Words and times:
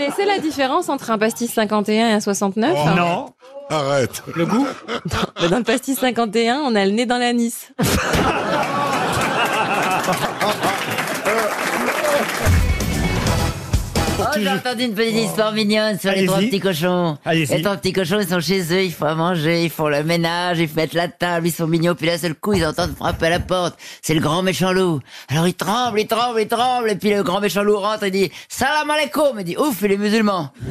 connaissez 0.00 0.24
la 0.24 0.38
différence 0.38 0.88
entre 0.88 1.10
un 1.10 1.18
pastis 1.18 1.52
51 1.52 2.08
et 2.08 2.12
un 2.12 2.20
69 2.20 2.96
Non. 2.96 3.26
Arrête. 3.68 4.22
Le 4.34 4.46
goût 4.46 4.66
Mais 5.42 5.48
Dans 5.48 5.58
le 5.58 5.64
pastis 5.64 5.98
51, 5.98 6.60
on 6.64 6.74
a 6.74 6.86
le 6.86 6.92
nez 6.92 7.06
dans 7.06 7.18
l'anis. 7.18 7.70
j'ai 14.42 14.48
entendu 14.50 14.84
une 14.84 14.94
petite 14.94 15.16
histoire 15.16 15.52
mignonne 15.52 15.98
sur 15.98 16.12
les 16.12 16.26
trois 16.26 16.38
petits 16.38 16.60
cochons. 16.60 17.18
Les 17.26 17.62
trois 17.62 17.76
petits 17.76 17.92
cochons, 17.92 18.18
ils 18.20 18.28
sont 18.28 18.40
chez 18.40 18.60
eux, 18.72 18.84
ils 18.84 18.92
font 18.92 19.06
à 19.06 19.14
manger, 19.14 19.64
ils 19.64 19.70
font 19.70 19.88
le 19.88 20.02
ménage, 20.02 20.58
ils 20.58 20.68
mettent 20.74 20.94
la 20.94 21.08
table, 21.08 21.46
ils 21.46 21.52
sont 21.52 21.66
mignons, 21.66 21.94
puis 21.94 22.06
là, 22.06 22.18
seul 22.18 22.34
coup, 22.34 22.52
ils 22.54 22.64
entendent 22.66 22.94
frapper 22.96 23.26
à 23.26 23.30
la 23.30 23.40
porte. 23.40 23.78
C'est 24.02 24.14
le 24.14 24.20
grand 24.20 24.42
méchant 24.42 24.72
loup. 24.72 25.00
Alors 25.28 25.46
ils 25.46 25.54
tremblent, 25.54 26.00
ils 26.00 26.06
tremblent, 26.06 26.40
ils 26.40 26.48
tremblent, 26.48 26.90
et 26.90 26.96
puis 26.96 27.10
le 27.10 27.22
grand 27.22 27.40
méchant 27.40 27.62
loup 27.62 27.78
rentre 27.78 28.04
et 28.04 28.10
dit 28.10 28.30
«Salam 28.48 28.90
alaikum!» 28.90 29.36
Il 29.38 29.44
dit 29.44 29.56
«Ouf, 29.58 29.82
il 29.82 29.92
est 29.92 29.96
musulman 29.96 30.50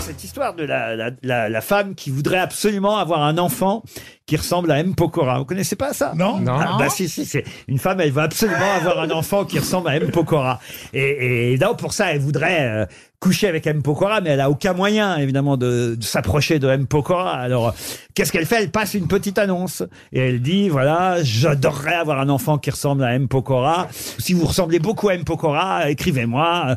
Cette 0.00 0.22
histoire 0.22 0.54
de 0.54 0.64
la, 0.64 0.94
la, 0.96 1.10
la, 1.22 1.48
la 1.48 1.60
femme 1.60 1.94
qui 1.94 2.10
voudrait 2.10 2.38
absolument 2.38 2.98
avoir 2.98 3.22
un 3.22 3.38
enfant 3.38 3.82
qui 4.26 4.36
ressemble 4.36 4.70
à 4.70 4.78
M. 4.80 4.94
Pokora. 4.94 5.38
Vous 5.38 5.44
connaissez 5.44 5.76
pas 5.76 5.92
ça? 5.92 6.12
Non. 6.16 6.38
Non. 6.38 6.56
Ah, 6.58 6.76
bah 6.78 6.88
si, 6.88 7.08
si, 7.08 7.26
c'est 7.26 7.44
une 7.68 7.78
femme, 7.78 8.00
elle 8.00 8.10
veut 8.12 8.22
absolument 8.22 8.72
avoir 8.76 9.00
un 9.00 9.10
enfant 9.10 9.44
qui 9.44 9.58
ressemble 9.58 9.88
à 9.88 9.96
M. 9.96 10.10
Pokora. 10.10 10.60
Et, 10.92 11.52
et 11.52 11.58
donc, 11.58 11.78
pour 11.78 11.92
ça, 11.92 12.12
elle 12.12 12.20
voudrait 12.20 12.62
euh, 12.62 12.86
coucher 13.20 13.48
avec 13.48 13.66
M. 13.66 13.82
Pokora, 13.82 14.20
mais 14.22 14.30
elle 14.30 14.40
a 14.40 14.50
aucun 14.50 14.72
moyen, 14.72 15.16
évidemment, 15.18 15.56
de, 15.56 15.94
de 15.94 16.04
s'approcher 16.04 16.58
de 16.58 16.68
M. 16.68 16.86
Pokora. 16.86 17.32
Alors, 17.32 17.68
euh, 17.68 17.72
qu'est-ce 18.14 18.32
qu'elle 18.32 18.46
fait? 18.46 18.62
Elle 18.62 18.70
passe 18.70 18.94
une 18.94 19.08
petite 19.08 19.38
annonce. 19.38 19.82
Et 20.12 20.20
elle 20.20 20.40
dit, 20.40 20.70
voilà, 20.70 21.22
j'adorerais 21.22 21.94
avoir 21.94 22.18
un 22.20 22.30
enfant 22.30 22.56
qui 22.56 22.70
ressemble 22.70 23.04
à 23.04 23.14
M. 23.14 23.28
Pokora. 23.28 23.88
Si 23.92 24.32
vous 24.32 24.46
ressemblez 24.46 24.78
beaucoup 24.78 25.10
à 25.10 25.14
M. 25.14 25.24
Pokora, 25.24 25.90
écrivez-moi. 25.90 26.76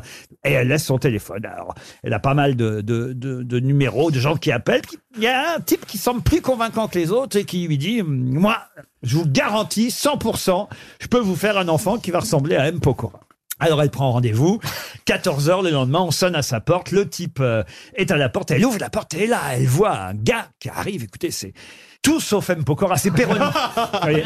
Elle 0.52 0.68
laisse 0.68 0.84
son 0.84 0.98
téléphone. 0.98 1.44
Alors, 1.46 1.74
elle 2.02 2.12
a 2.12 2.18
pas 2.18 2.34
mal 2.34 2.56
de, 2.56 2.80
de 2.80 3.60
numéros, 3.60 4.10
de 4.10 4.18
gens 4.18 4.36
qui 4.36 4.52
appellent. 4.52 4.82
Il 5.16 5.22
y 5.22 5.26
a 5.26 5.56
un 5.56 5.60
type 5.60 5.86
qui 5.86 5.98
semble 5.98 6.22
plus 6.22 6.40
convaincant 6.40 6.88
que 6.88 6.98
les 6.98 7.10
autres 7.10 7.36
et 7.36 7.44
qui 7.44 7.66
lui 7.66 7.78
dit, 7.78 8.02
moi, 8.02 8.58
je 9.02 9.16
vous 9.16 9.26
garantis 9.26 9.88
100%, 9.88 10.68
je 11.00 11.06
peux 11.06 11.20
vous 11.20 11.36
faire 11.36 11.58
un 11.58 11.68
enfant 11.68 11.98
qui 11.98 12.10
va 12.10 12.20
ressembler 12.20 12.56
à 12.56 12.68
M. 12.68 12.80
Pokora. 12.80 13.20
Alors 13.60 13.82
elle 13.82 13.90
prend 13.90 14.12
rendez-vous, 14.12 14.60
14h 15.06 15.64
le 15.64 15.70
lendemain, 15.70 16.00
on 16.00 16.10
sonne 16.12 16.36
à 16.36 16.42
sa 16.42 16.60
porte, 16.60 16.90
le 16.92 17.08
type 17.08 17.38
euh, 17.40 17.62
est 17.94 18.10
à 18.10 18.16
la 18.16 18.28
porte, 18.28 18.50
elle 18.52 18.64
ouvre 18.64 18.78
la 18.78 18.88
porte 18.90 19.14
et 19.14 19.26
là, 19.26 19.40
elle 19.52 19.66
voit 19.66 19.98
un 19.98 20.14
gars 20.14 20.46
qui 20.60 20.68
arrive, 20.68 21.02
écoutez, 21.02 21.30
c'est 21.32 21.52
tout 22.00 22.20
sauf 22.20 22.48
M. 22.50 22.62
Pokora, 22.62 22.96
c'est 22.96 23.10
Perroni. 23.10 23.40
Vous 23.92 23.98
voyez 24.00 24.24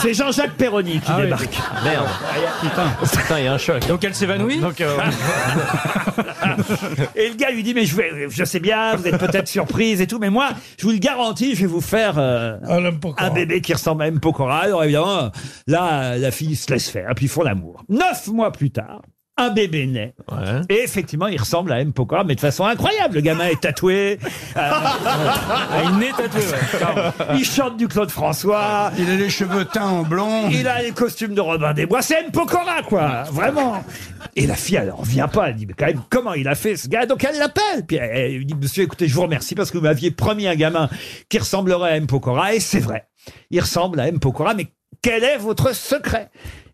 c'est 0.00 0.14
Jean-Jacques 0.14 0.54
Perroni 0.54 1.00
qui 1.00 1.06
Ah 1.08 1.16
oui. 1.16 1.22
débarque. 1.24 1.58
Merde. 1.82 2.06
Putain. 2.60 2.90
Putain, 3.22 3.38
il 3.40 3.44
y 3.44 3.48
a 3.48 3.52
un 3.54 3.58
choc. 3.58 3.84
Donc 3.88 4.04
elle 4.04 4.14
s'évanouit 4.14 4.60
Donc, 4.60 4.80
euh, 4.80 4.96
Et 7.16 7.28
le 7.28 7.34
gars 7.34 7.50
lui 7.50 7.62
dit, 7.62 7.74
mais 7.74 7.84
je, 7.84 7.96
vais, 7.96 8.28
je 8.28 8.44
sais 8.44 8.60
bien, 8.60 8.96
vous 8.96 9.06
êtes 9.06 9.18
peut-être 9.18 9.48
surprise 9.48 10.00
et 10.00 10.06
tout, 10.06 10.18
mais 10.18 10.30
moi, 10.30 10.50
je 10.78 10.84
vous 10.84 10.92
le 10.92 10.98
garantis, 10.98 11.54
je 11.54 11.60
vais 11.62 11.66
vous 11.66 11.80
faire 11.80 12.18
euh, 12.18 12.56
Ah, 12.66 12.80
l'homme 12.80 13.00
Pokora. 13.00 13.26
un 13.26 13.30
bébé 13.30 13.60
qui 13.60 13.72
ressemble 13.72 14.02
à 14.02 14.06
M. 14.08 14.20
Pokora. 14.20 14.60
Alors 14.60 14.84
évidemment, 14.84 15.30
là, 15.66 16.16
la 16.16 16.30
fille 16.30 16.56
se 16.56 16.70
laisse 16.72 16.88
faire, 16.88 17.12
puis 17.14 17.26
ils 17.26 17.28
font 17.30 17.42
l'amour. 17.42 17.82
Neuf 17.88 18.26
mois 18.28 18.52
plus 18.52 18.70
tard, 18.70 19.02
un 19.40 19.50
bébé 19.50 19.86
naît. 19.86 20.14
ouais. 20.30 20.60
Et 20.68 20.82
effectivement, 20.82 21.26
il 21.26 21.38
ressemble 21.40 21.72
à 21.72 21.80
M. 21.80 21.92
Pokora, 21.92 22.24
mais 22.24 22.34
de 22.34 22.40
façon 22.40 22.64
incroyable. 22.64 23.16
Le 23.16 23.20
gamin 23.22 23.46
est 23.46 23.60
tatoué, 23.60 24.18
euh, 24.22 24.26
Ah, 24.56 25.82
il 25.96 26.02
est 26.02 26.12
tatoué, 26.12 26.40
ouais. 26.40 27.36
il 27.38 27.44
chante 27.44 27.76
du 27.76 27.88
Claude 27.88 28.10
François, 28.10 28.92
Il 28.98 29.08
a 29.10 29.16
les 29.16 29.30
cheveux 29.30 29.64
teints 29.64 29.86
en 29.88 30.02
blond. 30.02 30.48
il 30.50 30.66
a 30.68 30.82
les 30.82 30.92
costumes 30.92 31.34
de 31.34 31.40
Robin 31.40 31.72
des 31.72 31.86
Bois. 31.86 32.02
C'est 32.02 32.20
M. 32.24 32.30
Pokora, 32.32 32.82
quoi. 32.82 33.24
Vraiment. 33.32 33.82
Et 34.36 34.46
la 34.46 34.54
fille, 34.54 34.76
elle 34.76 34.92
en 34.92 35.02
vient 35.02 35.28
pas. 35.28 35.48
Elle 35.48 35.56
dit, 35.56 35.66
mais 35.66 35.74
quand 35.76 35.86
même, 35.86 36.02
comment 36.10 36.34
il 36.34 36.46
a 36.48 36.54
fait 36.54 36.76
ce 36.76 36.88
gars? 36.88 37.06
Donc 37.06 37.24
elle 37.24 37.38
l'appelle. 37.38 37.84
Puis 37.86 37.96
elle, 37.96 38.10
elle 38.14 38.32
lui 38.36 38.46
dit, 38.46 38.54
monsieur, 38.54 38.84
écoutez, 38.84 39.08
je 39.08 39.14
vous 39.14 39.22
remercie 39.22 39.54
parce 39.54 39.70
que 39.70 39.78
vous 39.78 39.84
m'aviez 39.84 40.10
promis 40.10 40.46
un 40.46 40.54
gamin 40.54 40.88
qui 41.28 41.38
ressemblerait 41.38 41.90
à 41.92 41.96
M. 41.96 42.06
Pokora. 42.06 42.54
Et 42.54 42.60
c'est 42.60 42.80
vrai. 42.80 43.06
Il 43.50 43.60
ressemble 43.60 44.00
à 44.00 44.08
M. 44.08 44.18
Pokora, 44.20 44.54
mais 44.54 44.66
quel 45.02 45.24
est 45.24 45.38
votre 45.38 45.74
secret? 45.74 46.30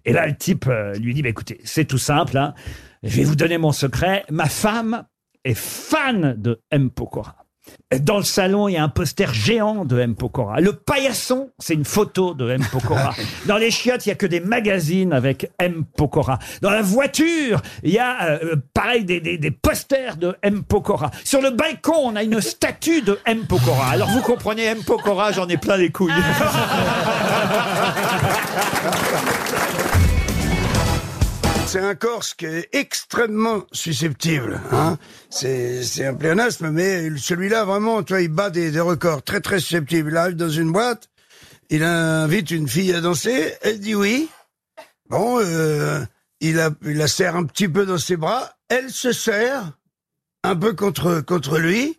Et 0.06 0.12
là, 0.15 0.27
le 0.27 0.34
type 0.37 0.67
euh, 0.69 0.94
lui 0.94 1.12
dit, 1.12 1.21
bah, 1.22 1.28
écoutez, 1.28 1.61
c'est 1.65 1.84
tout 1.84 1.99
simple. 1.99 2.39
hein. 2.39 2.55
Je 3.03 3.15
vais 3.19 3.25
vous 3.25 3.37
donner 3.37 3.59
mon 3.59 3.72
secret. 3.72 4.25
Ma 4.31 4.47
femme 4.47 5.05
est 5.44 5.55
fan 5.59 6.34
de 6.39 6.61
M. 6.71 6.89
Pokora. 6.91 7.37
Dans 8.00 8.19
le 8.19 8.22
salon, 8.22 8.69
il 8.69 8.75
y 8.75 8.77
a 8.77 8.84
un 8.84 8.89
poster 8.89 9.34
géant 9.34 9.84
de 9.84 9.99
M. 9.99 10.15
Pokora. 10.15 10.61
Le 10.61 10.72
paillasson, 10.72 11.50
c'est 11.59 11.75
une 11.75 11.84
photo 11.84 12.33
de 12.33 12.49
M. 12.49 12.62
Pokora. 12.71 13.12
Dans 13.47 13.56
les 13.56 13.72
chiottes, 13.72 14.06
il 14.06 14.11
y 14.11 14.12
a 14.12 14.15
que 14.15 14.27
des 14.27 14.39
magazines 14.39 15.12
avec 15.12 15.50
M. 15.59 15.83
Pokora. 15.97 16.39
Dans 16.62 16.71
la 16.71 16.83
voiture, 16.83 17.61
il 17.83 17.91
y 17.91 17.99
a, 17.99 18.22
euh, 18.31 18.55
pareil, 18.72 19.05
des, 19.05 19.21
des- 19.21 19.37
des 19.39 19.50
posters 19.50 20.16
de 20.16 20.37
M. 20.43 20.62
Pokora. 20.62 21.11
Sur 21.25 21.43
le 21.43 21.50
balcon, 21.50 21.97
on 22.05 22.15
a 22.15 22.22
une 22.22 22.41
statue 22.41 23.03
de 23.03 23.19
M. 23.27 23.45
Pokora. 23.49 23.89
Alors 23.91 24.11
vous 24.11 24.22
comprenez, 24.22 24.62
M. 24.66 24.84
Pokora, 24.84 25.33
j'en 25.33 25.49
ai 25.49 25.56
plein 25.56 25.77
les 25.77 25.91
couilles. 25.91 26.12
C'est 31.76 31.82
un 31.82 31.94
Corse 31.94 32.32
qui 32.32 32.47
est 32.47 32.70
extrêmement 32.72 33.66
susceptible. 33.70 34.62
Hein. 34.72 34.97
C'est 35.28 36.06
un 36.06 36.14
pléonasme, 36.14 36.70
mais 36.70 37.10
celui-là, 37.19 37.66
vraiment, 37.66 38.03
il 38.19 38.28
bat 38.28 38.48
des, 38.48 38.70
des 38.70 38.81
records. 38.81 39.22
Très, 39.22 39.42
très 39.42 39.60
susceptible. 39.60 40.09
Il 40.10 40.16
arrive 40.16 40.36
dans 40.36 40.48
une 40.48 40.72
boîte, 40.72 41.10
il 41.69 41.82
invite 41.82 42.50
une 42.50 42.66
fille 42.66 42.94
à 42.94 43.03
danser, 43.03 43.53
elle 43.60 43.78
dit 43.78 43.94
oui. 43.94 44.31
Bon, 45.10 45.38
euh, 45.38 46.00
il, 46.41 46.66
il 46.82 46.97
la 46.97 47.09
serre 47.09 47.36
un 47.36 47.44
petit 47.44 47.69
peu 47.69 47.84
dans 47.84 47.98
ses 47.98 48.16
bras, 48.16 48.54
elle 48.70 48.88
se 48.88 49.12
serre 49.12 49.76
un 50.44 50.56
peu 50.56 50.72
contre, 50.72 51.20
contre 51.20 51.59
lui. 51.59 51.98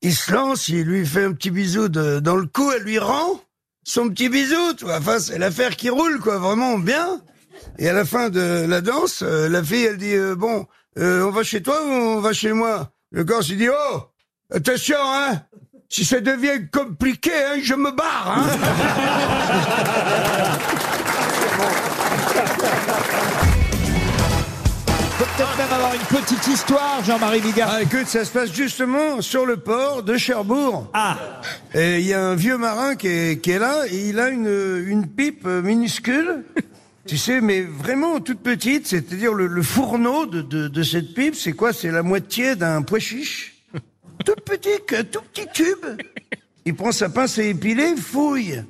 Il 0.00 0.14
se 0.14 0.32
lance, 0.32 0.68
il 0.68 0.84
lui 0.84 1.04
fait 1.04 1.24
un 1.24 1.34
petit 1.34 1.50
bisou 1.50 1.90
dans 1.90 2.36
le 2.36 2.46
cou, 2.46 2.72
elle 2.74 2.84
lui 2.84 2.98
rend 2.98 3.38
son 3.84 4.08
petit 4.08 4.30
bisou, 4.30 4.72
tu 4.78 4.86
vois. 4.86 4.96
Enfin, 4.96 5.20
c'est 5.20 5.36
l'affaire 5.36 5.76
qui 5.76 5.90
roule, 5.90 6.20
quoi, 6.20 6.38
vraiment 6.38 6.78
bien. 6.78 7.20
Et 7.78 7.88
à 7.88 7.92
la 7.92 8.04
fin 8.04 8.28
de 8.28 8.66
la 8.66 8.80
danse, 8.80 9.22
euh, 9.22 9.48
la 9.48 9.62
fille, 9.62 9.84
elle 9.84 9.96
dit 9.96 10.14
euh, 10.14 10.34
bon, 10.34 10.66
euh, 10.98 11.24
on 11.24 11.30
va 11.30 11.42
chez 11.42 11.62
toi 11.62 11.82
ou 11.84 11.88
on 11.90 12.20
va 12.20 12.32
chez 12.32 12.52
moi? 12.52 12.90
Le 13.10 13.24
Corse, 13.24 13.48
il 13.48 13.58
dit 13.58 13.68
oh, 13.68 14.00
attention, 14.54 14.98
hein, 15.00 15.42
si 15.88 16.04
ça 16.04 16.20
devient 16.20 16.68
compliqué, 16.72 17.30
hein, 17.32 17.58
je 17.62 17.74
me 17.74 17.90
barre. 17.90 18.36
Hein. 18.36 18.46
Faut 25.18 25.24
peut-être 25.36 25.56
même 25.56 25.72
avoir 25.72 25.94
une 25.94 26.00
petite 26.00 26.46
histoire, 26.46 27.02
Jean-Marie 27.04 27.40
Bigard. 27.40 27.70
Ah, 27.72 27.82
écoute, 27.82 28.06
ça 28.06 28.24
se 28.24 28.30
passe 28.30 28.52
justement 28.52 29.20
sur 29.22 29.46
le 29.46 29.56
port 29.56 30.02
de 30.02 30.16
Cherbourg. 30.16 30.88
Ah, 30.92 31.16
Et 31.74 32.00
il 32.00 32.06
y 32.06 32.14
a 32.14 32.20
un 32.22 32.34
vieux 32.34 32.58
marin 32.58 32.94
qui 32.94 33.08
est, 33.08 33.42
qui 33.42 33.50
est 33.52 33.58
là, 33.58 33.84
et 33.90 34.08
il 34.10 34.20
a 34.20 34.28
une, 34.28 34.84
une 34.86 35.06
pipe 35.06 35.46
minuscule, 35.46 36.44
tu 37.10 37.18
sais, 37.18 37.40
mais 37.40 37.62
vraiment 37.62 38.20
toute 38.20 38.38
petite, 38.38 38.86
c'est-à-dire 38.86 39.34
le, 39.34 39.48
le 39.48 39.62
fourneau 39.62 40.26
de, 40.26 40.42
de, 40.42 40.68
de 40.68 40.82
cette 40.84 41.12
pipe, 41.12 41.34
c'est 41.34 41.54
quoi? 41.54 41.72
C'est 41.72 41.90
la 41.90 42.04
moitié 42.04 42.54
d'un 42.54 42.82
pois 42.82 43.00
chiche. 43.00 43.64
Tout 44.24 44.36
petit, 44.44 44.68
tout 45.10 45.20
petit 45.32 45.46
tube. 45.52 45.84
Il 46.64 46.76
prend 46.76 46.92
sa 46.92 47.08
pince 47.08 47.36
à 47.40 47.42
épiler, 47.42 47.96
fouille 47.96 48.62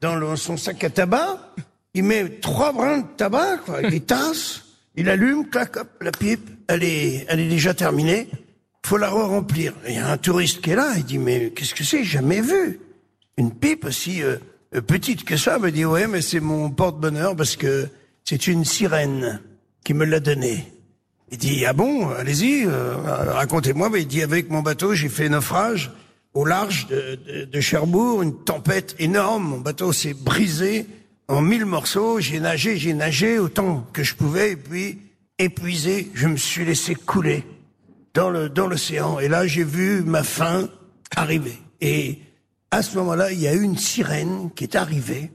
dans 0.00 0.14
le- 0.14 0.36
son 0.36 0.56
sac 0.56 0.84
à 0.84 0.90
tabac, 0.90 1.54
il 1.94 2.04
met 2.04 2.28
trois 2.40 2.72
brins 2.72 2.98
de 2.98 3.06
tabac, 3.16 3.56
quoi, 3.66 3.82
il 3.82 4.00
tasse, 4.02 4.62
il 4.94 5.08
allume, 5.08 5.48
clac, 5.50 5.76
hop, 5.76 5.88
la 6.00 6.12
pipe, 6.12 6.48
elle 6.68 6.84
est, 6.84 7.26
elle 7.28 7.40
est 7.40 7.48
déjà 7.48 7.74
terminée, 7.74 8.28
faut 8.86 8.96
la 8.96 9.08
re-remplir. 9.10 9.72
Il 9.88 9.94
y 9.94 9.98
a 9.98 10.08
un 10.12 10.18
touriste 10.18 10.60
qui 10.60 10.70
est 10.70 10.76
là, 10.76 10.92
il 10.96 11.04
dit, 11.04 11.18
mais 11.18 11.50
qu'est-ce 11.50 11.74
que 11.74 11.82
c'est? 11.82 12.04
Jamais 12.04 12.42
vu. 12.42 12.78
Une 13.38 13.50
pipe 13.52 13.86
aussi 13.86 14.22
euh, 14.22 14.36
petite 14.70 15.24
que 15.24 15.36
ça, 15.36 15.58
me 15.58 15.70
dit, 15.70 15.84
ouais, 15.84 16.06
mais 16.06 16.22
c'est 16.22 16.40
mon 16.40 16.70
porte-bonheur 16.70 17.34
parce 17.34 17.56
que 17.56 17.88
c'est 18.24 18.46
une 18.46 18.64
sirène 18.64 19.40
qui 19.84 19.94
me 19.94 20.04
l'a 20.04 20.20
donné. 20.20 20.72
Il 21.30 21.38
dit, 21.38 21.64
ah 21.66 21.72
bon, 21.72 22.08
allez-y, 22.10 22.64
euh, 22.66 22.96
racontez-moi. 23.32 23.90
Mais 23.90 24.02
il 24.02 24.06
dit, 24.06 24.22
avec 24.22 24.50
mon 24.50 24.60
bateau, 24.60 24.94
j'ai 24.94 25.08
fait 25.08 25.28
naufrage 25.28 25.92
au 26.34 26.44
large 26.44 26.86
de, 26.88 27.60
Cherbourg, 27.60 28.22
une 28.22 28.44
tempête 28.44 28.94
énorme. 28.98 29.44
Mon 29.44 29.58
bateau 29.58 29.92
s'est 29.92 30.14
brisé 30.14 30.86
en 31.26 31.40
mille 31.40 31.64
morceaux. 31.64 32.20
J'ai 32.20 32.40
nagé, 32.40 32.76
j'ai 32.76 32.94
nagé 32.94 33.38
autant 33.38 33.86
que 33.92 34.02
je 34.02 34.14
pouvais. 34.14 34.52
Et 34.52 34.56
puis, 34.56 34.98
épuisé, 35.38 36.10
je 36.14 36.28
me 36.28 36.36
suis 36.36 36.64
laissé 36.64 36.94
couler 36.94 37.44
dans 38.14 38.48
dans 38.48 38.66
l'océan. 38.66 39.18
Et 39.18 39.28
là, 39.28 39.46
j'ai 39.46 39.64
vu 39.64 40.02
ma 40.02 40.22
fin 40.22 40.68
arriver. 41.16 41.58
Et 41.80 42.18
à 42.70 42.82
ce 42.82 42.96
moment-là, 42.98 43.32
il 43.32 43.40
y 43.40 43.48
a 43.48 43.54
eu 43.54 43.62
une 43.62 43.78
sirène 43.78 44.50
qui 44.54 44.64
est 44.64 44.76
arrivée, 44.76 45.32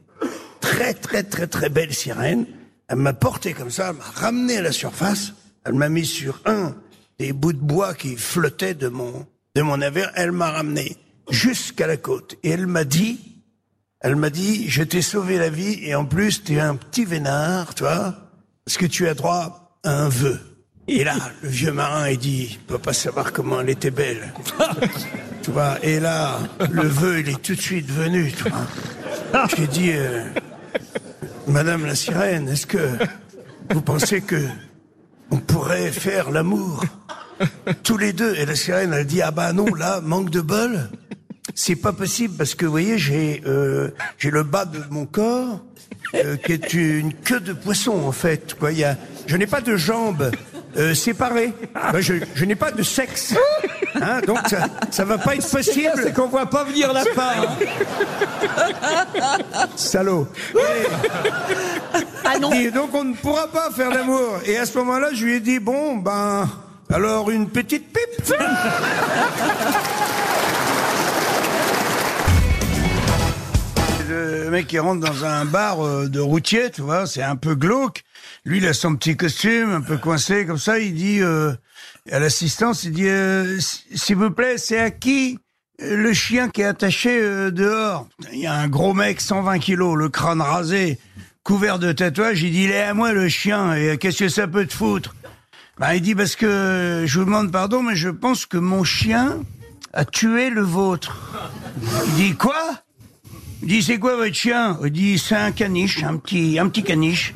très 0.61 0.93
très 0.93 1.23
très 1.23 1.47
très 1.47 1.69
belle 1.69 1.93
sirène. 1.93 2.45
Elle 2.87 2.97
m'a 2.97 3.13
porté 3.13 3.53
comme 3.53 3.71
ça, 3.71 3.89
elle 3.89 3.97
m'a 3.97 4.03
ramené 4.03 4.57
à 4.57 4.61
la 4.61 4.71
surface. 4.71 5.33
Elle 5.65 5.73
m'a 5.73 5.89
mis 5.89 6.05
sur 6.05 6.41
un 6.45 6.75
des 7.19 7.33
bouts 7.33 7.53
de 7.53 7.57
bois 7.57 7.93
qui 7.93 8.15
flottaient 8.17 8.73
de 8.73 8.87
mon 8.87 9.25
de 9.55 9.61
mon 9.61 9.77
navire. 9.77 10.11
Elle 10.15 10.31
m'a 10.31 10.51
ramené 10.51 10.97
jusqu'à 11.29 11.87
la 11.87 11.97
côte 11.97 12.35
et 12.43 12.49
elle 12.49 12.67
m'a 12.67 12.83
dit 12.83 13.19
Elle 14.01 14.15
m'a 14.15 14.29
dit, 14.29 14.69
je 14.69 14.83
t'ai 14.83 15.01
sauvé 15.01 15.37
la 15.37 15.49
vie 15.49 15.79
et 15.83 15.95
en 15.95 16.05
plus, 16.05 16.43
tu 16.43 16.55
es 16.55 16.59
un 16.59 16.75
petit 16.75 17.05
vénard, 17.05 17.73
toi, 17.73 18.15
parce 18.65 18.77
que 18.77 18.85
tu 18.85 19.07
as 19.07 19.13
droit 19.13 19.79
à 19.83 20.03
un 20.03 20.09
vœu. 20.09 20.39
Et 20.87 21.03
là, 21.03 21.15
le 21.41 21.49
vieux 21.49 21.71
marin, 21.71 22.09
il 22.09 22.17
dit, 22.17 22.47
il 22.51 22.59
peut 22.59 22.77
pas 22.77 22.93
savoir 22.93 23.31
comment 23.31 23.61
elle 23.61 23.69
était 23.69 23.91
belle. 23.91 24.33
tu 25.41 25.51
vois, 25.51 25.77
et 25.81 25.99
là, 25.99 26.39
le 26.69 26.83
vœu, 26.83 27.21
il 27.21 27.29
est 27.29 27.41
tout 27.41 27.55
de 27.55 27.61
suite 27.61 27.89
venu, 27.89 28.33
tu 28.33 28.49
vois. 28.49 29.47
J'ai 29.55 29.67
dit, 29.67 29.91
euh, 29.93 30.23
Madame 31.47 31.85
la 31.85 31.95
sirène, 31.95 32.49
est-ce 32.49 32.67
que 32.67 32.97
vous 33.69 33.81
pensez 33.81 34.21
que 34.21 34.45
on 35.31 35.37
pourrait 35.37 35.91
faire 35.91 36.31
l'amour 36.31 36.83
tous 37.83 37.97
les 37.97 38.11
deux? 38.11 38.35
Et 38.35 38.45
la 38.45 38.55
sirène, 38.55 38.93
elle 38.93 39.05
dit, 39.05 39.21
ah 39.21 39.31
bah 39.31 39.53
non, 39.53 39.73
là, 39.73 40.01
manque 40.01 40.29
de 40.31 40.41
bol. 40.41 40.89
C'est 41.55 41.75
pas 41.75 41.93
possible 41.93 42.35
parce 42.35 42.55
que 42.55 42.65
vous 42.65 42.71
voyez, 42.71 42.97
j'ai 42.97 43.41
euh, 43.45 43.91
j'ai 44.17 44.31
le 44.31 44.43
bas 44.43 44.65
de 44.65 44.79
mon 44.89 45.05
corps 45.05 45.63
euh, 46.15 46.35
qui 46.37 46.53
est 46.53 46.73
une 46.73 47.13
queue 47.13 47.41
de 47.41 47.53
poisson 47.53 47.91
en 48.05 48.11
fait. 48.11 48.55
Quoi, 48.57 48.71
il 48.71 48.79
y 48.79 48.83
a, 48.83 48.97
je 49.27 49.35
n'ai 49.35 49.45
pas 49.45 49.61
de 49.61 49.75
jambes 49.75 50.31
euh. 50.77 50.93
Moi, 51.91 52.01
je 52.01 52.13
je 52.33 52.45
n'ai 52.45 52.55
pas 52.55 52.71
de 52.71 52.83
sexe. 52.83 53.35
Hein, 53.95 54.21
donc 54.25 54.39
ça, 54.47 54.67
ça 54.89 55.05
va 55.05 55.17
pas 55.17 55.35
être 55.35 55.49
possible. 55.49 55.91
C'est 55.95 56.13
qu'on 56.13 56.27
voit 56.27 56.49
pas 56.49 56.63
venir 56.63 56.91
la 56.93 57.05
part. 57.15 57.57
Salaud. 59.75 60.27
Ah 62.25 62.39
non. 62.39 62.51
Et 62.53 62.71
donc 62.71 62.93
on 62.93 63.03
ne 63.03 63.13
pourra 63.13 63.47
pas 63.47 63.69
faire 63.71 63.89
l'amour. 63.89 64.39
Et 64.45 64.57
à 64.57 64.65
ce 64.65 64.77
moment-là, 64.79 65.09
je 65.13 65.25
lui 65.25 65.35
ai 65.35 65.39
dit 65.39 65.59
bon 65.59 65.97
ben 65.97 66.49
alors 66.91 67.29
une 67.29 67.49
petite 67.49 67.91
pipe. 67.91 68.33
Le 74.13 74.49
mec 74.51 74.67
qui 74.67 74.77
rentre 74.77 74.99
dans 74.99 75.25
un 75.25 75.45
bar 75.45 75.83
euh, 75.83 76.07
de 76.07 76.19
routier, 76.19 76.69
tu 76.69 76.81
vois, 76.81 77.07
c'est 77.07 77.23
un 77.23 77.35
peu 77.35 77.55
glauque. 77.55 78.03
Lui, 78.45 78.59
il 78.59 78.67
a 78.67 78.73
son 78.73 78.95
petit 78.95 79.17
costume, 79.17 79.71
un 79.71 79.81
peu 79.81 79.97
coincé 79.97 80.45
comme 80.45 80.59
ça. 80.59 80.77
Il 80.77 80.93
dit 80.93 81.19
euh, 81.21 81.53
à 82.11 82.19
l'assistance, 82.19 82.83
il 82.83 82.91
dit 82.91 83.07
euh, 83.07 83.59
s'il 83.59 84.17
vous 84.17 84.29
plaît, 84.29 84.57
c'est 84.57 84.79
à 84.79 84.91
qui 84.91 85.39
le 85.79 86.13
chien 86.13 86.49
qui 86.49 86.61
est 86.61 86.65
attaché 86.65 87.19
dehors? 87.51 88.07
Il 88.31 88.39
y 88.39 88.45
a 88.45 88.53
un 88.53 88.67
gros 88.67 88.93
mec, 88.93 89.19
120 89.19 89.57
kilos, 89.57 89.97
le 89.97 90.09
crâne 90.09 90.41
rasé, 90.41 90.99
couvert 91.43 91.79
de 91.79 91.91
tatouages. 91.91 92.43
Il 92.43 92.51
dit 92.51 92.65
il 92.65 92.71
est 92.71 92.83
à 92.83 92.93
moi 92.93 93.13
le 93.13 93.27
chien. 93.29 93.73
Et 93.73 93.97
qu'est-ce 93.97 94.19
que 94.19 94.29
ça 94.29 94.47
peut 94.47 94.67
te 94.67 94.73
foutre? 94.73 95.15
Bah, 95.79 95.95
il 95.95 96.01
dit 96.01 96.13
parce 96.13 96.35
que 96.35 97.03
je 97.07 97.19
vous 97.19 97.25
demande 97.25 97.51
pardon, 97.51 97.81
mais 97.81 97.95
je 97.95 98.09
pense 98.09 98.45
que 98.45 98.57
mon 98.57 98.83
chien 98.83 99.39
a 99.91 100.05
tué 100.05 100.51
le 100.51 100.61
vôtre. 100.61 101.17
Il 102.07 102.13
dit 102.13 102.35
quoi? 102.35 102.82
Il 103.63 103.69
dit 103.69 103.81
c'est 103.81 103.97
quoi 103.97 104.17
votre 104.17 104.35
chien? 104.35 104.77
Il 104.83 104.91
dit 104.91 105.17
c'est 105.17 105.35
un 105.35 105.53
caniche, 105.53 106.03
un 106.03 106.17
petit, 106.17 106.59
un 106.59 106.67
petit 106.67 106.83
caniche. 106.83 107.33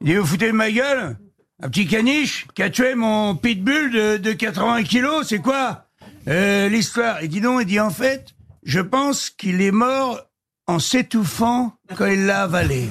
Il 0.00 0.08
dit 0.08 0.16
vous 0.16 0.26
foutez 0.26 0.48
de 0.48 0.52
ma 0.52 0.72
gueule? 0.72 1.16
Un 1.62 1.68
petit 1.68 1.86
caniche 1.86 2.48
qui 2.56 2.64
a 2.64 2.70
tué 2.70 2.96
mon 2.96 3.36
pitbull 3.36 3.92
de, 3.92 4.16
de 4.16 4.32
80 4.32 4.82
kilos, 4.82 5.28
c'est 5.28 5.38
quoi? 5.38 5.86
Euh, 6.26 6.68
l'histoire 6.68 7.22
Il 7.22 7.28
dit 7.28 7.40
non, 7.40 7.60
il 7.60 7.66
dit 7.66 7.78
en 7.78 7.90
fait, 7.90 8.26
je 8.64 8.80
pense 8.80 9.30
qu'il 9.30 9.62
est 9.62 9.70
mort 9.70 10.20
en 10.66 10.80
s'étouffant 10.80 11.72
quand 11.96 12.06
il 12.06 12.26
l'a 12.26 12.42
avalé. 12.42 12.88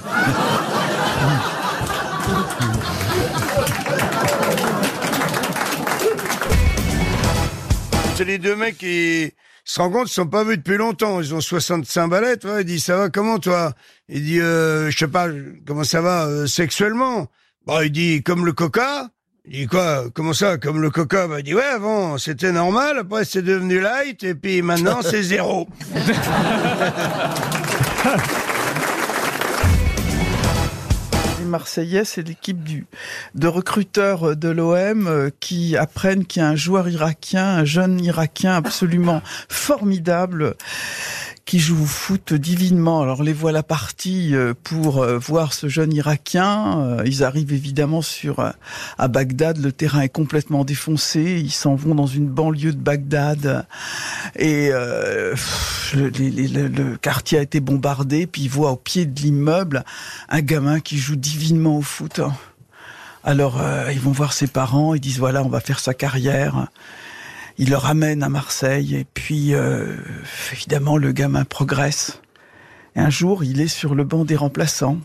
C'est 8.15 8.23
les 8.23 8.37
deux 8.37 8.55
mecs 8.55 8.77
qui 8.77 9.33
se 9.67 9.81
rendent 9.81 9.93
compte, 9.93 10.09
ils 10.09 10.13
sont 10.13 10.27
pas 10.27 10.45
vus 10.45 10.57
depuis 10.57 10.77
longtemps. 10.77 11.19
Ils 11.19 11.35
ont 11.35 11.41
65 11.41 12.07
balais, 12.07 12.37
toi. 12.37 12.61
Il 12.61 12.65
dit, 12.65 12.79
ça 12.79 12.97
va 12.97 13.09
comment, 13.09 13.37
toi? 13.37 13.73
Il 14.07 14.23
dit, 14.23 14.39
euh, 14.39 14.89
je 14.89 14.97
sais 14.97 15.07
pas, 15.07 15.27
comment 15.65 15.83
ça 15.83 15.99
va, 15.99 16.25
euh, 16.25 16.47
sexuellement? 16.47 17.27
Bon, 17.65 17.81
il 17.81 17.91
dit, 17.91 18.23
comme 18.23 18.45
le 18.45 18.53
coca. 18.53 19.09
Il 19.45 19.61
dit 19.61 19.67
quoi? 19.67 20.05
Comment 20.13 20.33
ça, 20.33 20.57
comme 20.57 20.81
le 20.81 20.89
coca? 20.89 21.27
Bah, 21.27 21.39
il 21.39 21.43
dit, 21.43 21.53
ouais, 21.53 21.63
avant, 21.63 22.17
c'était 22.17 22.53
normal. 22.53 22.99
Après, 22.99 23.25
c'est 23.25 23.41
devenu 23.41 23.81
light. 23.81 24.23
Et 24.23 24.35
puis, 24.35 24.61
maintenant, 24.61 25.01
c'est 25.01 25.23
zéro. 25.23 25.67
Marseillais, 31.47 32.05
c'est 32.05 32.27
l'équipe 32.27 32.57
de 33.35 33.47
recruteurs 33.47 34.35
de 34.35 34.49
l'OM 34.49 35.07
euh, 35.07 35.29
qui 35.39 35.75
apprennent 35.75 36.25
qu'il 36.25 36.41
y 36.41 36.45
a 36.45 36.49
un 36.49 36.55
joueur 36.55 36.87
irakien, 36.89 37.45
un 37.45 37.65
jeune 37.65 37.99
irakien 38.03 38.53
absolument 38.53 39.21
formidable 39.49 40.55
qui 41.47 41.59
joue 41.59 41.81
au 41.81 41.85
foot 41.85 42.33
divinement. 42.33 43.01
Alors 43.01 43.23
les 43.23 43.31
voilà 43.31 43.63
partis 43.63 44.35
euh, 44.35 44.53
pour 44.63 45.01
euh, 45.01 45.17
voir 45.17 45.53
ce 45.53 45.69
jeune 45.69 45.93
irakien. 45.93 46.79
Euh, 46.81 47.03
Ils 47.05 47.23
arrivent 47.23 47.53
évidemment 47.53 48.01
sur 48.01 48.41
à 48.97 49.07
Bagdad. 49.07 49.57
Le 49.57 49.71
terrain 49.71 50.01
est 50.01 50.09
complètement 50.09 50.65
défoncé. 50.65 51.41
Ils 51.41 51.51
s'en 51.53 51.73
vont 51.75 51.95
dans 51.95 52.05
une 52.05 52.27
banlieue 52.27 52.73
de 52.73 52.77
Bagdad 52.77 53.65
et 54.35 54.69
euh, 54.73 55.35
le, 55.95 56.09
les- 56.09 56.49
le- 56.49 56.67
le 56.67 56.97
quartier 56.97 57.39
a 57.39 57.41
été 57.43 57.61
bombardé. 57.61 58.27
Puis 58.27 58.41
ils 58.43 58.49
voient 58.49 58.71
au 58.73 58.75
pied 58.75 59.05
de 59.05 59.17
l'immeuble 59.21 59.85
un 60.27 60.41
gamin 60.41 60.81
qui 60.81 60.97
joue 60.97 61.15
divinement 61.15 61.77
au 61.77 61.81
foot. 61.81 62.19
Alors 63.23 63.61
euh, 63.61 63.89
ils 63.93 64.01
vont 64.01 64.11
voir 64.11 64.33
ses 64.33 64.47
parents. 64.47 64.93
Ils 64.95 64.99
disent 64.99 65.19
voilà 65.19 65.43
on 65.45 65.49
va 65.49 65.61
faire 65.61 65.79
sa 65.79 65.93
carrière. 65.93 66.67
Il 67.57 67.69
le 67.69 67.77
ramène 67.77 68.21
à 68.21 68.29
Marseille 68.29 68.95
et 68.95 69.05
puis 69.05 69.53
euh, 69.53 69.95
évidemment 70.51 70.97
le 70.97 71.11
gamin 71.11 71.43
progresse. 71.43 72.21
Un 72.95 73.09
jour, 73.09 73.43
il 73.43 73.61
est 73.61 73.67
sur 73.67 73.95
le 73.95 74.03
banc 74.03 74.25
des 74.25 74.35
remplaçants 74.35 74.99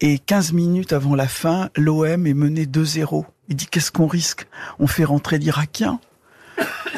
et 0.00 0.18
15 0.18 0.52
minutes 0.52 0.92
avant 0.92 1.14
la 1.14 1.28
fin, 1.28 1.70
l'OM 1.76 2.26
est 2.26 2.34
mené 2.34 2.66
2-0. 2.66 3.24
Il 3.48 3.56
dit 3.56 3.66
qu'est-ce 3.66 3.92
qu'on 3.92 4.06
risque? 4.06 4.46
On 4.78 4.86
fait 4.86 5.04
rentrer 5.04 5.38
l'Irakien. 5.38 6.00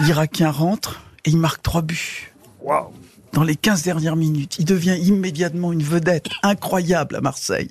L'Irakien 0.01 0.51
rentre 0.51 1.03
et 1.25 1.31
il 1.31 1.37
marque 1.37 1.63
trois 1.63 1.83
buts. 1.83 2.33
Dans 3.37 3.45
les 3.45 3.55
15 3.55 3.83
dernières 3.83 4.17
minutes, 4.17 4.57
il 4.59 4.65
devient 4.65 4.97
immédiatement 4.99 5.71
une 5.71 5.83
vedette 5.83 6.29
incroyable 6.43 7.17
à 7.17 7.21
Marseille. 7.21 7.69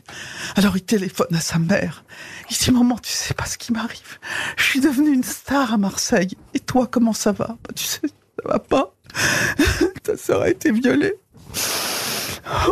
Alors 0.56 0.77
il 0.77 0.83
téléphone 0.83 1.35
à 1.35 1.39
sa 1.39 1.57
mère. 1.57 2.03
Il 2.51 2.56
dit 2.56 2.69
maman, 2.69 3.00
tu 3.00 3.12
sais 3.12 3.33
pas 3.33 3.47
ce 3.47 3.57
qui 3.57 3.73
m'arrive. 3.73 4.19
Je 4.57 4.63
suis 4.63 4.79
devenu 4.79 5.12
une 5.12 5.23
star 5.23 5.73
à 5.73 5.77
Marseille. 5.77 6.38
Et 6.53 6.59
toi, 6.59 6.85
comment 6.85 7.13
ça 7.13 7.31
va? 7.31 7.47
Bah, 7.47 7.73
Tu 7.75 7.83
sais, 7.83 8.01
ça 8.03 8.47
va 8.47 8.59
pas. 8.59 8.94
Ta 10.03 10.15
sœur 10.15 10.44
a 10.44 10.50
été 10.50 10.71
violée. 10.71 11.15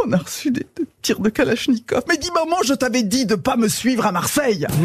On 0.06 0.12
a 0.12 0.18
reçu 0.18 0.52
des, 0.52 0.68
des 0.78 0.85
tirs 1.02 1.19
de 1.19 1.30
Kalachnikov. 1.30 2.04
Mais 2.07 2.18
dis 2.18 2.30
maman, 2.30 2.57
je 2.64 2.76
t'avais 2.76 3.02
dit 3.02 3.26
de 3.26 3.33
pas 3.33 3.56
me 3.56 3.69
suivre 3.69 4.06
à 4.06 4.12
Marseille. 4.12 4.68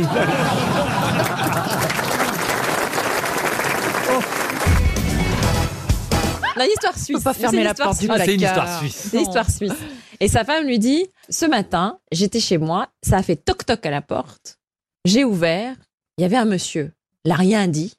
La 6.59 6.67
histoire 6.67 6.99
suisse. 6.99 7.23
pas 7.23 7.33
C'est 7.33 7.41
fermer 7.41 7.59
une 7.59 7.65
la 7.65 7.71
histoire 7.71 7.89
porte 7.89 8.01
du 8.01 8.07
suisse. 8.07 8.19
Ah, 8.19 8.25
c'est 8.25 8.35
une 8.35 8.41
histoire 8.41 8.79
suisse. 8.79 9.09
C'est 9.11 9.19
l'histoire 9.19 9.51
suisse. 9.51 9.73
Et 10.21 10.29
sa 10.29 10.45
femme 10.45 10.67
lui 10.67 10.79
dit 10.79 11.07
Ce 11.29 11.47
matin, 11.47 11.99
j'étais 12.13 12.41
chez 12.41 12.59
moi, 12.59 12.89
ça 13.03 13.19
a 13.19 13.23
fait 13.23 13.37
toc-toc 13.37 13.85
à 13.87 13.91
la 13.91 14.03
porte. 14.03 14.59
J'ai 15.05 15.25
ouvert, 15.25 15.77
il 16.17 16.23
y 16.23 16.25
avait 16.25 16.37
un 16.37 16.45
monsieur. 16.45 16.93
Il 17.25 17.31
n'a 17.31 17.37
rien 17.37 17.69
dit. 17.69 17.95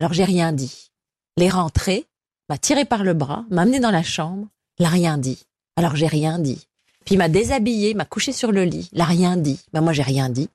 Alors 0.00 0.12
j'ai 0.12 0.24
rien 0.24 0.52
dit. 0.52 0.90
Il 1.36 1.42
est 1.42 1.50
rentré, 1.50 2.06
m'a 2.48 2.58
tiré 2.58 2.84
par 2.84 3.04
le 3.04 3.14
bras, 3.14 3.44
m'a 3.50 3.62
amené 3.62 3.80
dans 3.80 3.90
la 3.90 4.02
chambre. 4.02 4.46
Il 4.78 4.84
n'a 4.84 4.90
rien 4.90 5.18
dit. 5.18 5.44
Alors 5.76 5.96
j'ai 5.96 6.06
rien 6.06 6.38
dit. 6.38 6.66
Puis 7.04 7.14
il 7.14 7.18
m'a 7.18 7.28
déshabillé, 7.28 7.94
m'a 7.94 8.04
couché 8.04 8.32
sur 8.32 8.52
le 8.52 8.64
lit. 8.64 8.88
Il 8.92 8.98
n'a 8.98 9.04
rien 9.04 9.36
dit. 9.36 9.60
Ben 9.72 9.80
moi 9.80 9.92
j'ai 9.92 10.02
rien 10.02 10.28
dit. 10.28 10.48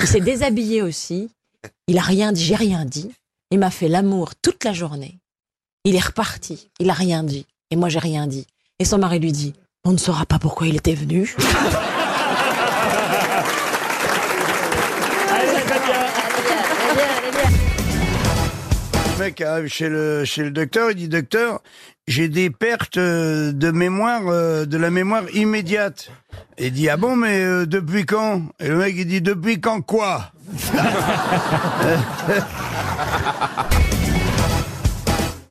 Il 0.00 0.06
s'est 0.06 0.20
déshabillé 0.20 0.82
aussi. 0.82 1.30
Il 1.86 1.98
a 1.98 2.02
rien 2.02 2.32
dit, 2.32 2.44
j'ai 2.44 2.54
rien 2.54 2.84
dit. 2.84 3.10
Il 3.50 3.58
m'a 3.58 3.70
fait 3.70 3.88
l'amour 3.88 4.34
toute 4.36 4.64
la 4.64 4.72
journée. 4.72 5.18
Il 5.84 5.94
est 5.94 6.04
reparti. 6.04 6.70
Il 6.80 6.90
a 6.90 6.94
rien 6.94 7.22
dit. 7.22 7.46
Et 7.70 7.76
moi 7.76 7.88
j'ai 7.88 7.98
rien 7.98 8.26
dit. 8.26 8.46
Et 8.78 8.84
son 8.84 8.98
mari 8.98 9.18
lui 9.18 9.32
dit 9.32 9.54
On 9.84 9.92
ne 9.92 9.98
saura 9.98 10.26
pas 10.26 10.38
pourquoi 10.38 10.66
il 10.66 10.76
était 10.76 10.94
venu. 10.94 11.34
Le 19.18 19.24
mec 19.24 19.40
arrive 19.40 19.66
chez 19.66 19.88
le, 19.88 20.24
chez 20.24 20.44
le 20.44 20.52
docteur, 20.52 20.92
il 20.92 20.96
dit 20.96 21.08
Docteur, 21.08 21.60
j'ai 22.06 22.28
des 22.28 22.50
pertes 22.50 22.98
euh, 22.98 23.50
de 23.52 23.72
mémoire, 23.72 24.22
euh, 24.28 24.64
de 24.64 24.76
la 24.76 24.90
mémoire 24.90 25.24
immédiate. 25.34 26.12
Et 26.56 26.68
il 26.68 26.72
dit 26.72 26.88
Ah 26.88 26.96
bon, 26.96 27.16
mais 27.16 27.42
euh, 27.42 27.66
depuis 27.66 28.06
quand? 28.06 28.42
Et 28.60 28.68
le 28.68 28.76
mec 28.76 28.94
il 28.96 29.06
dit 29.06 29.20
Depuis 29.20 29.60
quand 29.60 29.80
quoi? 29.80 30.30